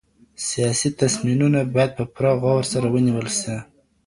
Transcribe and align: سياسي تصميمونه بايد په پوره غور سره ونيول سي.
سياسي 0.47 0.89
تصميمونه 1.01 1.59
بايد 1.73 1.91
په 1.97 2.03
پوره 2.13 2.31
غور 2.41 2.63
سره 2.73 2.87
ونيول 2.93 3.27
سي. 3.39 3.55